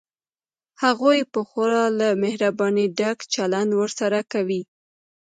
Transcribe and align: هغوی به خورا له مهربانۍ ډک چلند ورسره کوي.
هغوی 0.81 1.19
به 1.31 1.41
خورا 1.49 1.85
له 1.99 2.09
مهربانۍ 2.23 2.85
ډک 2.99 3.17
چلند 3.33 3.71
ورسره 3.79 4.19
کوي. 4.31 4.61